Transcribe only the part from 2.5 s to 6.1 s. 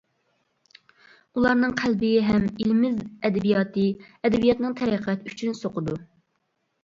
ئىلىمىز ئەدەبىياتى، ئەدەبىياتنىڭ تەرەققىياتى ئۈچۈن سوقىدۇ.